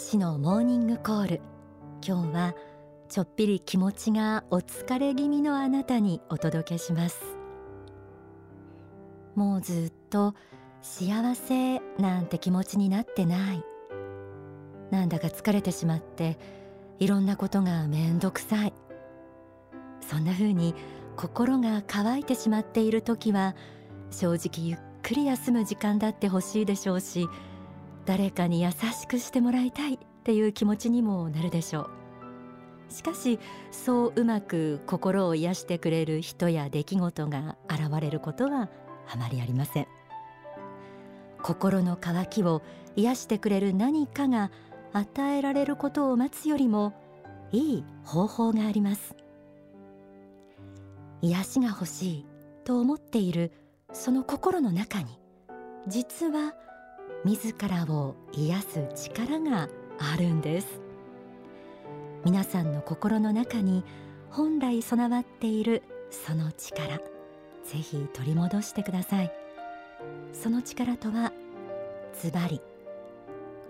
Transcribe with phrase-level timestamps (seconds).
[0.00, 1.40] 使のモーニングコール。
[2.04, 2.54] 今日は
[3.10, 7.22] ちょっぴり気持ちがお疲れ気味のあなたにお届けします。
[9.34, 10.34] もうずっと
[10.80, 13.62] 幸せなんて気持ちになってない。
[14.90, 16.38] なんだか疲れてしまって
[16.98, 18.72] いろんなことがめんどくさい。
[20.00, 20.74] そんな風に
[21.14, 23.54] 心が乾いてしまっている時は
[24.10, 27.28] 正直ゆっくり休む時間だってほしいでしょうし
[28.10, 31.88] 誰かに優しくしてもらいたいっていう気持ちにもなるでしょ
[32.88, 33.38] うしかし
[33.70, 38.68] そううまく心を癒してくれる人や出来事が現れることは
[39.08, 39.86] あまりありません
[41.40, 42.62] 心の渇きを
[42.96, 44.50] 癒してくれる何かが
[44.92, 46.94] 与えられることを待つよりも
[47.52, 49.14] いい方法があります。
[51.22, 52.26] 癒しが欲しい
[52.64, 53.52] と思っている
[53.92, 55.20] その心の中に
[55.86, 56.54] 実は
[57.22, 59.68] 自らを癒す力が
[59.98, 60.80] あるんです。
[62.24, 63.84] 皆さんの心の中に
[64.30, 66.98] 本来備わっているその力
[67.64, 69.32] ぜひ取り戻してください。
[70.32, 71.32] その力とは
[72.18, 72.60] ズバリ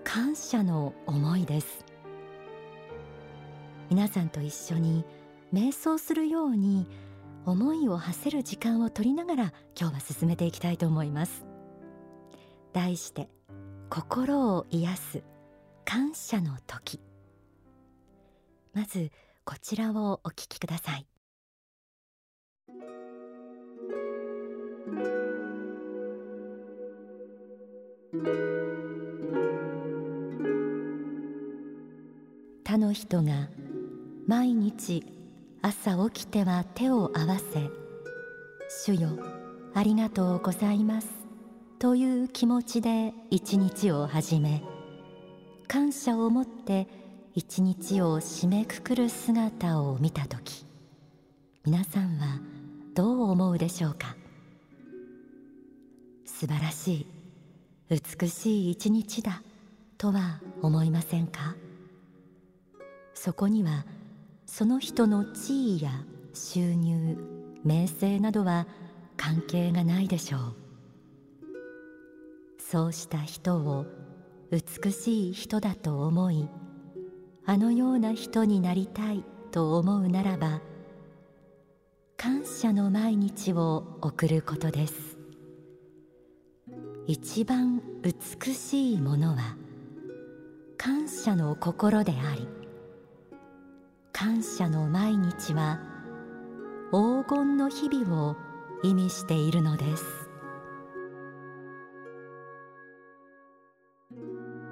[0.05, 1.85] 感謝の思いです。
[3.89, 5.05] 皆さんと一緒に
[5.53, 6.87] 瞑想するように
[7.47, 11.45] 思いを馳せる時間を取りながら今日は進めていきたいと思います。
[12.73, 13.29] 題して
[13.91, 15.23] 心を癒す
[15.85, 17.01] 感謝の時。
[18.73, 19.11] まず
[19.45, 21.07] こちらをお聞きください。
[32.65, 33.49] 他の人が
[34.29, 35.05] 毎日
[35.63, 37.69] 朝起きては手を合わせ
[38.87, 39.09] 主よ
[39.75, 41.20] ありがとうございます。
[41.81, 44.63] という気持ちで一日を始め
[45.67, 46.87] 感謝を持って
[47.35, 50.67] 一日を締めくくる姿を見た時
[51.65, 52.39] 皆さんは
[52.95, 54.15] どう思うでしょうか？
[56.27, 57.07] 素晴らしい
[57.89, 59.43] 美しい一日だ
[59.97, 61.55] とは思いませんか？
[63.15, 63.87] そこには
[64.45, 65.93] その人の地位や
[66.35, 67.17] 収入
[67.65, 68.67] 名声などは
[69.17, 70.60] 関係がないでしょう。
[72.71, 73.85] そうした人を
[74.53, 76.49] 美しい人だと思い
[77.45, 80.61] あのような人になりたいと思うならば
[82.17, 85.19] 感謝の毎日を送ることです。
[87.09, 89.57] 一番美しいものは
[90.77, 92.47] 感謝の心であり
[94.13, 95.81] 感謝の毎日は
[96.93, 98.37] 黄金の日々を
[98.85, 100.20] 意味しているのです。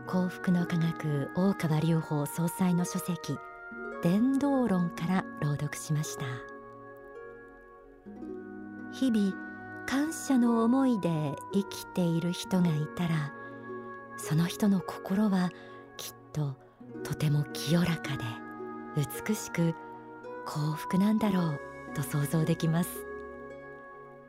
[0.08, 3.36] 幸福の科学大川隆法総裁の書籍
[4.02, 6.24] 伝道論から朗読しました。
[8.90, 9.34] 日々
[9.84, 11.10] 感謝の思いで
[11.52, 13.34] 生きている人がいたら
[14.16, 15.50] その人の心は
[15.98, 16.56] きっと
[17.04, 18.24] とても清らかで
[19.26, 19.74] 美しく
[20.46, 21.60] 幸福なんだろう
[21.94, 23.04] と想像できます。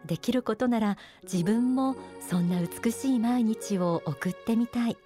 [0.06, 4.98] できることなら自分もそんな美しい毎日を送ってみたい。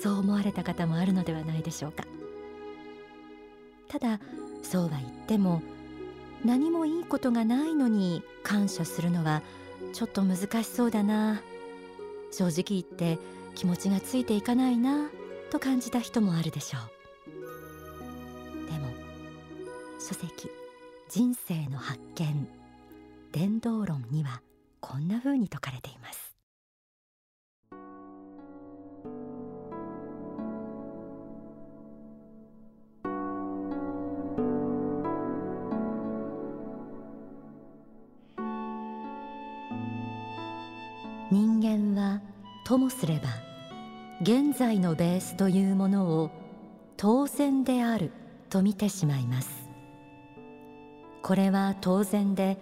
[0.00, 2.04] そう思われた方もあるのではないでしょうか。
[3.88, 4.20] ただ
[4.62, 5.62] そうは言っても
[6.44, 9.42] 何もいいことがないのに感謝するのは
[9.92, 11.42] ちょっと難しそうだな。
[12.30, 13.18] 正直言って
[13.54, 15.10] 気持ちがついていかないな
[15.50, 18.72] と感じた人もあるでしょう。
[18.72, 18.88] でも
[20.00, 20.50] 書籍
[21.10, 22.48] 人生の発見
[23.32, 24.40] 伝道論には
[24.80, 26.31] こんな風に説かれています。
[41.78, 42.20] 間は
[42.64, 43.28] ともすれば
[44.20, 46.30] 現在のベースというものを
[46.96, 48.12] 当然である
[48.50, 49.68] と見てしまいます。
[51.22, 52.58] これは当然で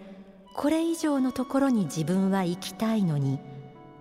[0.55, 3.39] これ以上のところに自分は行きたいのに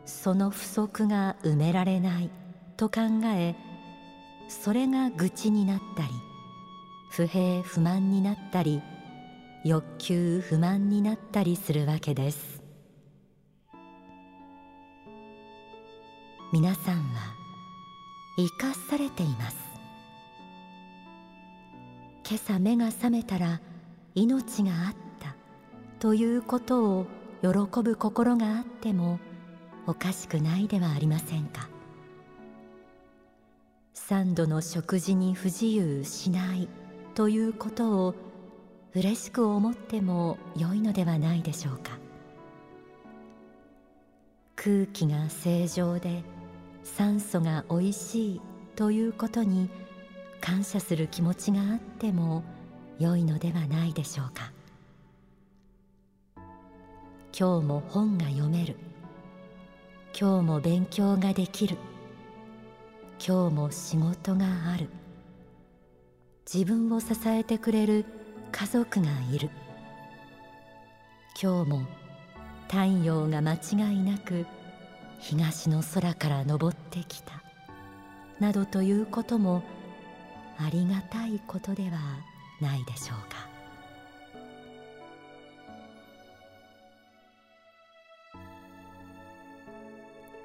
[0.04, 2.30] その不足が埋められない
[2.76, 3.00] と考
[3.34, 3.54] え
[4.48, 6.08] それが愚痴になったり
[7.10, 8.82] 不平不満になったり
[9.64, 12.59] 欲求不満になったりするわけです。
[16.52, 17.32] 皆さんは
[18.36, 19.56] 生かされています。
[22.28, 23.60] 今朝目が覚めたら
[24.16, 25.36] 命があった
[26.00, 27.06] ということを
[27.42, 27.48] 喜
[27.82, 29.20] ぶ心があっても
[29.86, 31.68] おかしくないではありませんか。
[33.94, 36.68] 三度の食事に不自由しない
[37.14, 38.14] ということを
[38.96, 41.96] 嬉しく思っても良いのではないでしょうか。
[44.56, 46.24] 空気が正常で
[46.82, 48.40] 酸素がおいしい
[48.76, 49.70] ということに
[50.40, 52.42] 感謝する気持ちがあっても
[52.98, 54.52] 良いのではないでしょうか。
[57.38, 58.76] 今日も本が読める。
[60.18, 61.76] 今日も勉強ができる。
[63.24, 64.88] 今日も仕事がある。
[66.52, 68.04] 自分を支えてくれる
[68.50, 69.50] 家族がいる。
[71.40, 71.82] 今日も
[72.68, 74.44] 太陽が間違いなく
[75.20, 77.42] 東の空から昇ってきた。
[78.40, 79.62] などということも
[80.58, 81.98] ありがたいことでは
[82.60, 83.48] ないでしょうか。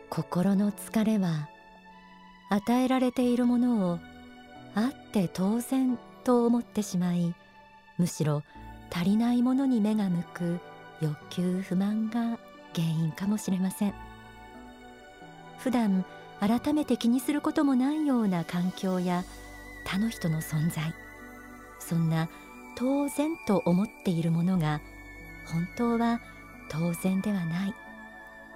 [0.09, 1.49] 心の疲れは
[2.49, 3.99] 与えられているものを
[4.73, 7.35] あって当然と思ってしまい
[7.97, 8.43] むしろ
[8.91, 10.59] 足りないものに目が向く
[11.01, 12.39] 欲求不満が
[12.73, 14.14] 原因かもしれません。
[15.65, 16.05] 普段
[16.39, 19.23] 改めて気にすることもないような環境や
[19.83, 20.93] 他の人の存在。
[21.79, 22.29] そんな
[22.77, 24.79] 当然と思っているものが
[25.47, 26.21] 本当は
[26.69, 27.73] 当然ではない。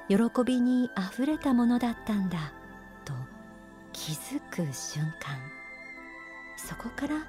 [0.07, 2.53] 喜びにあふれたものだったんだ
[3.05, 3.13] と
[3.91, 5.35] 気づく瞬間。
[6.57, 7.25] そこから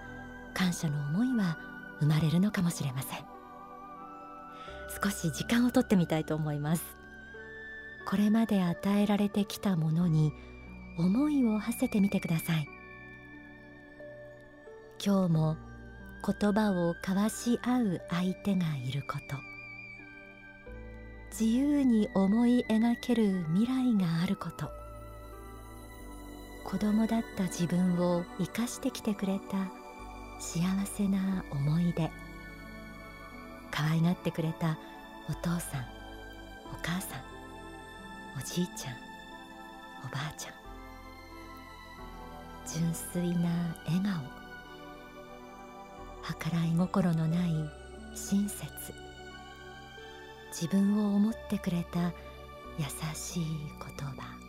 [0.53, 1.57] 感謝の思いは
[2.01, 3.19] 生まれるのかもしれません。
[5.03, 7.00] 少し時間をとってみたいと思います。
[8.11, 10.33] これまで与えられてきたものに
[10.99, 12.69] 思いを馳せてみてください。
[15.05, 15.57] 今日も
[16.27, 19.37] 言葉を交わし合う相手がいること。
[21.31, 24.69] 自由に思い描ける未来があること。
[26.65, 29.71] 子供だった自分を生かしてきてくれた
[30.41, 32.11] 幸せな思い出。
[33.71, 34.77] 可愛がってくれた
[35.29, 35.83] お父さん
[36.73, 37.30] お母さん。
[38.41, 38.95] おじいちゃん
[40.03, 40.55] おばあちゃん
[42.67, 43.51] 純粋な
[43.87, 44.41] 笑顔
[46.41, 47.51] 計らい心のない
[48.15, 48.65] 親切
[50.53, 52.13] 自分を思ってくれた
[52.79, 52.85] 優
[53.15, 54.40] しい言葉。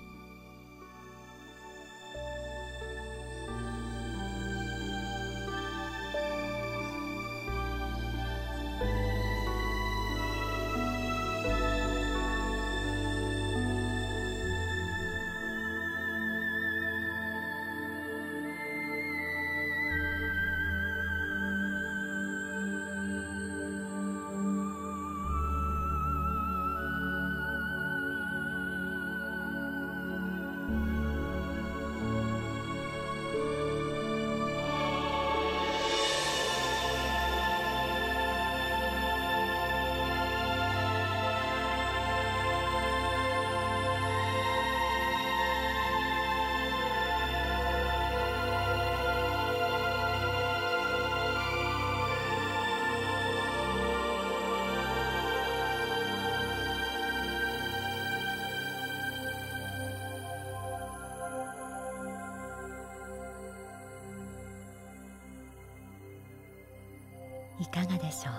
[67.62, 68.34] いかがでしょう。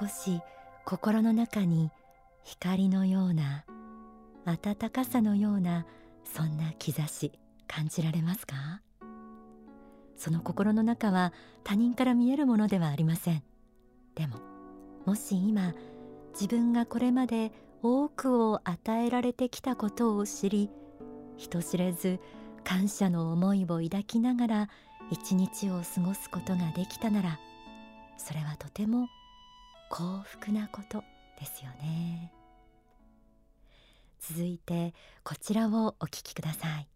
[0.00, 0.40] 少し
[0.84, 1.90] 心の中に
[2.44, 3.64] 光のような
[4.44, 5.84] 暖かさのような
[6.24, 7.32] そんな兆し
[7.66, 8.54] 感じられますか？
[10.16, 11.32] その心の中は
[11.64, 13.42] 他人から見えるものではありません。
[14.14, 14.36] でも
[15.04, 15.74] もし今
[16.32, 17.52] 自分がこれまで
[17.82, 20.70] 多くを与えられてきたことを知り
[21.36, 22.20] 人知れず
[22.64, 24.68] 感謝の思いを抱きながら
[25.10, 27.38] 一日を過ごすことができたなら
[28.18, 29.08] それはとても
[29.88, 31.02] 幸福なこと
[31.40, 32.30] ですよね。
[34.20, 34.92] 続いて
[35.24, 36.88] こちらをお聞きください。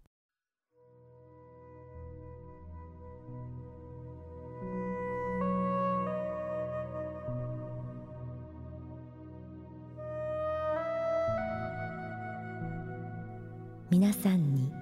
[13.91, 14.73] 皆さんに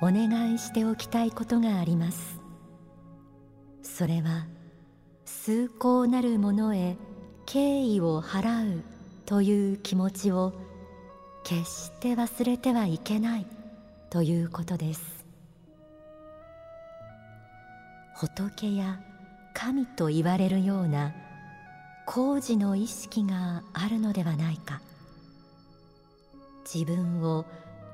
[0.00, 2.40] お願いしておきたいことがあります。
[3.82, 4.46] それは
[5.44, 6.96] 崇高なるものへ
[7.46, 8.84] 敬意を払う
[9.26, 10.52] という気持ちを
[11.42, 13.46] 決して忘れてはいけない
[14.08, 15.24] ということです。
[18.14, 19.00] 仏や
[19.52, 21.12] 神と言われるような
[22.06, 24.80] 工事の意識があるのではないか。
[26.72, 27.46] 自分を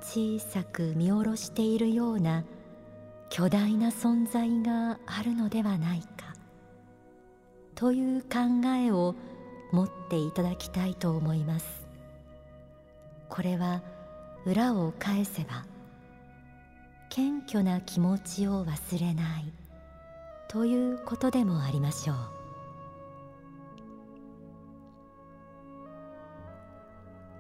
[0.02, 2.44] 小さく見下ろしているような
[3.30, 6.17] 巨大な存在があるのではないか。
[7.78, 8.28] という考
[8.76, 9.14] えを
[9.70, 11.86] 持っていただきたいと思います。
[13.28, 13.82] これは
[14.44, 15.64] 裏を返せば
[17.08, 19.52] 謙虚な気持ちを忘れない
[20.48, 22.16] ということでもありましょう。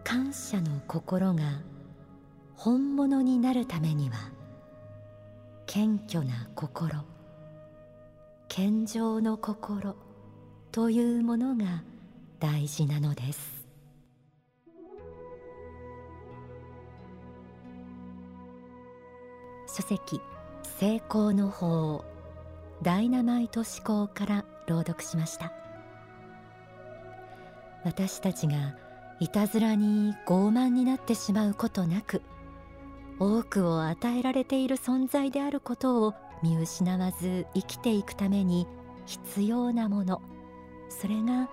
[0.04, 1.42] 感謝の心が
[2.54, 4.30] 本物になるためには
[5.66, 7.04] 謙虚な心
[8.46, 9.96] 謙譲の心
[10.70, 11.82] というものが
[12.40, 13.66] 大事なのです。
[19.66, 20.20] 書籍
[20.78, 22.04] 成功の法
[22.82, 25.52] ダイナマイト思考から朗読しました。
[27.84, 28.76] 私たちが
[29.20, 32.22] いたずらに傲慢になってしまうことなく
[33.18, 38.66] 多くを与えられている存在であることを見失わず生きていくために
[39.06, 40.20] 必要なもの。
[40.88, 41.48] それが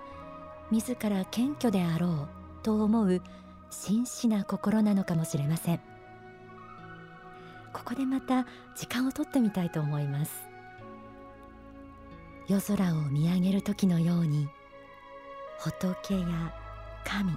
[0.70, 2.28] 自ら謙虚であろう
[2.62, 3.22] と思う
[3.70, 5.80] 真摯な心なのかもしれません。
[7.72, 10.32] ここでまた時間をとってみたいと思います。
[12.48, 14.48] 夜空を見上げる時のように
[15.58, 16.54] 仏や
[17.04, 17.36] 神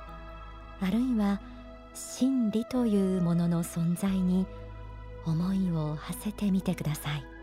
[0.82, 1.42] あるいは
[1.94, 4.46] 真理というものの存在に
[5.26, 7.39] 思いを馳せてみてください。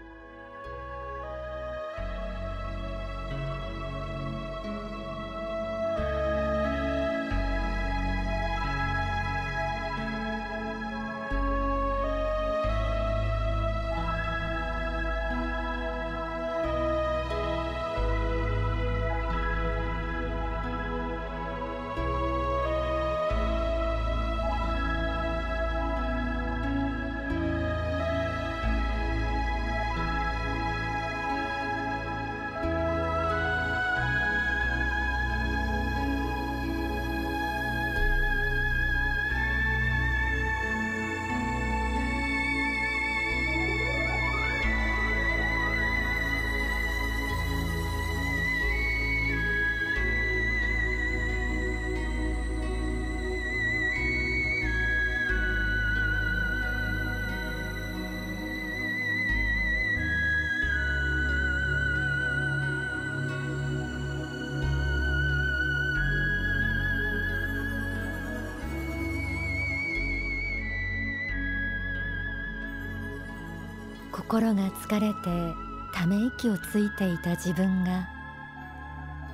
[74.29, 75.55] 心が疲れて
[75.95, 78.09] ため息をついていた自分が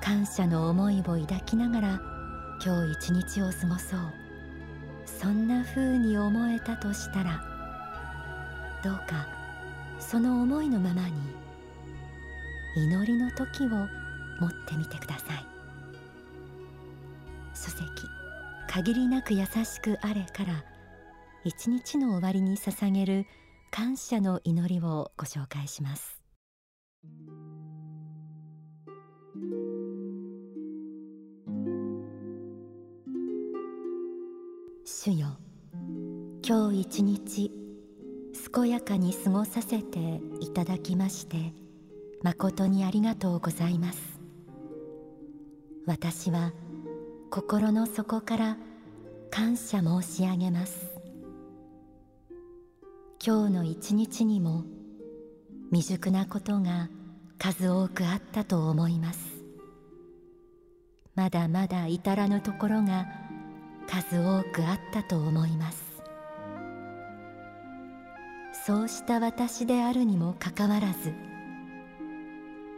[0.02, 2.00] 感謝の思いを抱きながら
[2.62, 4.00] 今日一日を過ごそう。
[5.06, 7.42] そんな風に思えたとしたら
[8.84, 9.26] どうか
[9.98, 11.12] その思いのままに
[12.76, 15.46] 祈りの時を持ってみてください。
[17.54, 17.86] 書籍
[18.68, 20.62] 限りなく優しくあれから
[21.44, 23.26] 一日の終わりに捧げる
[23.74, 26.20] 「感謝の祈りをご紹介します。
[34.84, 35.38] 主よ
[36.46, 37.50] 今日一日
[38.54, 41.54] 健やかに過ごさせていただきまして
[42.22, 44.20] 誠にありがとうございます。
[45.86, 46.52] 私は
[47.30, 48.58] 心の底から
[49.30, 51.01] 感謝申し上げます。
[53.24, 54.64] 今日の一日にも
[55.70, 56.88] 未熟なことが
[57.38, 59.20] 数多くあったと思います。
[61.14, 63.06] まだまだ至らぬところが
[63.86, 66.02] 数多くあったと思います。
[68.66, 71.14] そうした私であるにもかかわらず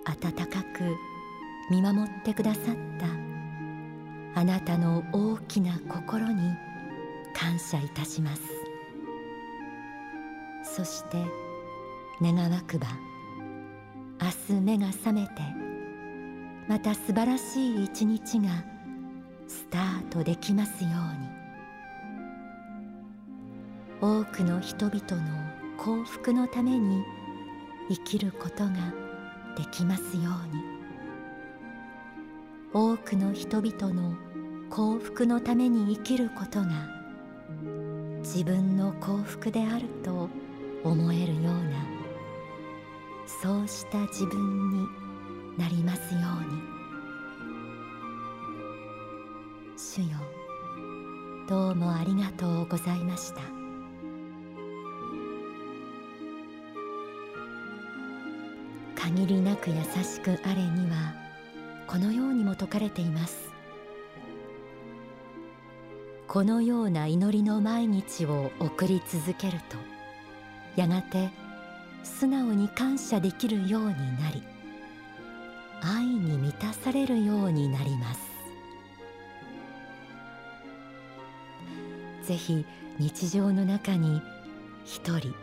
[0.05, 0.95] 温かく
[1.71, 2.65] 見守ってくださっ
[4.35, 6.53] たあなたの大きな心に
[7.35, 8.64] 感謝いたします。
[10.77, 11.19] そして
[12.21, 12.89] 願わくば
[14.21, 15.31] 明日目が覚めて
[16.67, 18.49] また素晴らしい一日が
[19.47, 21.29] スタートできますように。
[24.01, 25.39] 多くの人々の
[25.77, 27.05] 幸福のために
[27.89, 28.71] 生きることが
[29.57, 30.63] できますように。
[32.73, 34.17] 多くの人々の
[34.71, 36.89] 幸福のために生きることが
[38.23, 40.29] 自分の幸福であると
[40.85, 42.05] 思えるような
[43.27, 44.87] そうした自分に
[45.57, 46.63] なりますように。
[49.77, 50.19] 主よ
[51.49, 53.41] どうもありがとうございました。
[58.95, 61.15] 限りなく優しくあれには
[61.87, 63.53] このようにも説かれています。
[66.29, 69.94] このような祈りの毎日を送り続けると
[70.77, 71.31] やがて
[72.03, 74.43] 素直に感謝できるようになり
[75.83, 78.21] 愛に満たされるようになります。
[82.27, 82.65] ぜひ
[82.99, 84.23] 日常の中に
[84.85, 85.35] 一人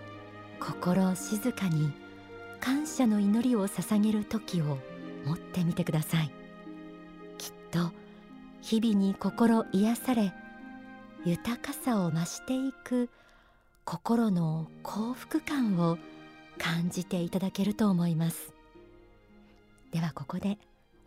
[0.59, 1.91] 心静かに
[2.59, 4.79] 感謝の祈りを捧げる時を
[5.25, 6.31] 持ってみてください。
[7.37, 7.91] きっと
[8.61, 10.33] 日々に心癒され
[11.23, 13.09] 豊かさを増していく
[13.83, 15.97] 心の幸福感を
[16.57, 18.53] 感じていただけると思います。
[19.91, 20.57] ではここで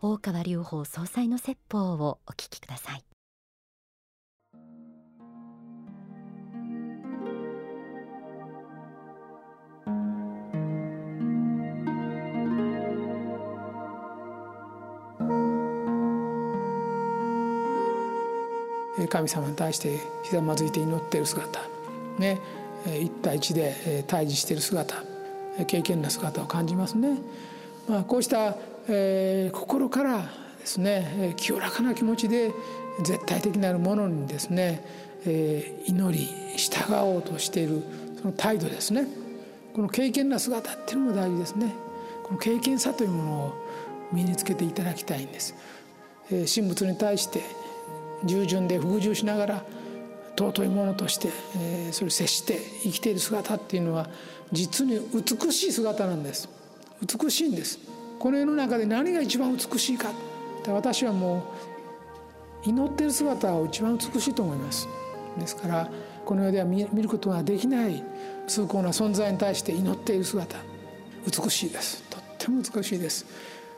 [0.01, 3.03] 大川隆法総裁の説法をお聞きください。
[19.07, 21.61] 神様に対してひざまずいて祈っている姿。
[22.17, 22.39] ね。
[22.87, 25.03] 一対一で対峙している姿
[25.67, 27.17] 経験な姿を感じますね。
[27.87, 28.55] まあ、こうした、
[28.87, 30.23] えー、心から
[30.59, 32.51] ですね清らかな気持ちで
[33.03, 34.83] 絶対的なるものにですね、
[35.25, 36.25] えー、祈り
[36.57, 37.83] 従おうとしている
[38.19, 39.07] その態度ですね。
[39.73, 41.73] この経験な姿っていうのも大事ですね。
[42.23, 43.53] この経験さというものを
[44.11, 45.55] 身につけていただきたいんです、
[46.31, 47.41] えー、神仏に対して
[48.23, 49.65] 従順で服従しながら
[50.37, 54.09] 尊いものとして、えー、それ接して生きている姿っていうのは
[54.51, 56.49] 実に美しい姿なんです。
[57.01, 57.79] 美しいんです。
[58.19, 60.09] この世の中で何が一番美しいか。
[60.67, 61.43] 私はも
[62.65, 64.87] う祈っている姿を一番美しいと思います。
[65.37, 65.89] ですから
[66.25, 68.03] この世では見ることができない
[68.47, 70.57] 崇高な存在に対して祈っている姿。
[71.25, 72.03] 美しいです。
[72.09, 73.25] とっても美しいです、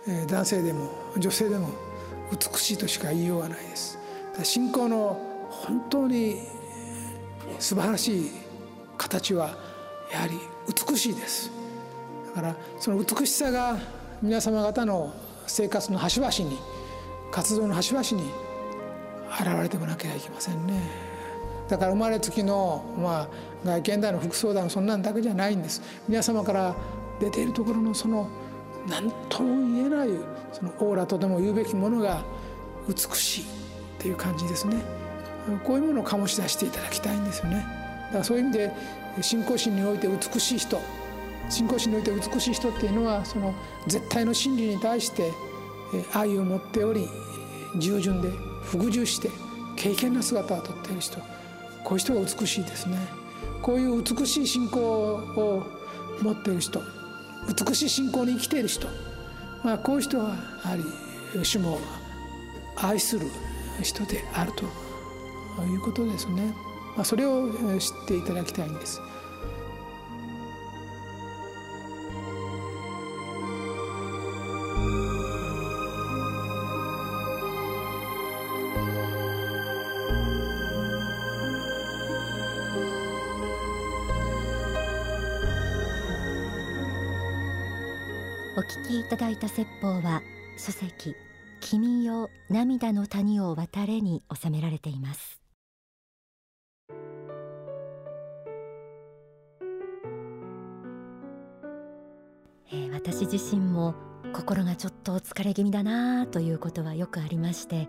[0.08, 1.70] えー、男性でも女性でも
[2.32, 3.98] 美しいとしか言いようがないです。
[4.44, 5.20] 信仰の
[5.66, 6.42] 本当に
[7.60, 8.32] 素晴らしい
[8.98, 9.56] 形は
[10.12, 11.52] やはり美しいです。
[12.28, 13.78] だからその美しさが
[14.22, 15.14] 皆様方の
[15.48, 16.58] 生活の端々に
[17.32, 18.32] 活動の端々に
[19.30, 21.08] 現れてこなきゃいけませんね。
[21.68, 23.28] だから生まれつきの、まあ、
[23.66, 25.82] 外見だの服装だのそんなんだけじゃないんです。
[26.08, 26.76] 皆様から
[27.20, 28.30] 出ているところのその
[28.88, 30.10] 何とも言えない
[30.54, 32.24] そのオーラとでも言うべきものが
[32.88, 33.46] 美しいっ
[34.00, 34.97] ていう感じですね。
[35.64, 37.66] こういうものを醸し出していただきたいんですよね。
[38.08, 38.72] だからそういう意味で
[39.22, 40.80] 信仰心において美しい人
[41.50, 43.54] 信仰心において美しい人っていうのはその
[43.88, 45.32] 絶対の真理に対して
[46.14, 47.08] 愛を持っており
[47.78, 48.30] 従順で
[48.64, 49.30] 服従して
[49.76, 51.20] 敬虔な姿をとっている人。
[51.84, 52.98] こういう人が美しいですね。
[53.62, 55.64] こういう美しい信仰を
[56.22, 56.82] 持っている人
[57.48, 58.88] 美しい信仰に生きている人、
[59.64, 60.84] まあ、こういう人はやはり
[61.44, 61.80] 主も
[62.76, 63.28] 愛する
[63.82, 64.87] 人であると。
[65.58, 66.54] ということですね、
[66.96, 69.02] まあ、それを知っていただきたいんです。
[88.58, 90.24] お聞きいただいた説法は
[90.58, 91.16] 書籍
[91.60, 95.40] 君よ涙の谷を渡れに収められています
[102.70, 103.96] えー、私自身も
[104.34, 107.88] 心がちょっと疲れ気味だなということはよくありまして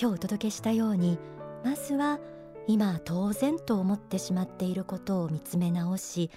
[0.00, 1.18] 今日お届けしたように
[1.64, 2.20] まずは
[2.68, 6.30] 今当然と思ってしまっていることを見つめ直し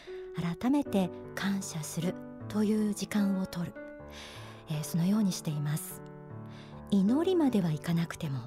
[0.59, 2.15] 改めて感謝する
[2.49, 3.73] という時間をとる、
[4.71, 6.01] えー、そのようにしています。
[6.89, 8.39] 祈りまではいかなくても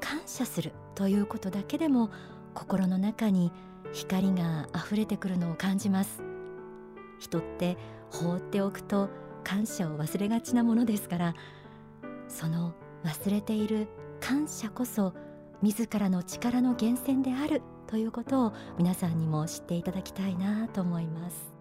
[0.00, 2.10] 感謝するということだけでも
[2.54, 3.52] 心の中に
[3.92, 6.22] 光が溢れてくるのを感じます。
[7.18, 7.76] 人って
[8.10, 9.08] 放っておくと
[9.44, 11.34] 感謝を忘れがちなものですから
[12.28, 13.88] その忘れている
[14.20, 15.14] 感謝こそ
[15.62, 21.55] 自らの力の源泉であるということを皆さんにも知っていただきたいなと思います。